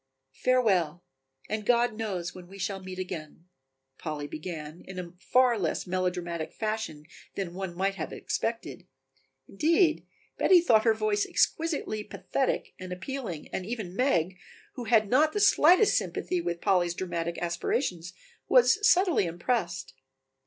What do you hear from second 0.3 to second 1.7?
"Farewell, and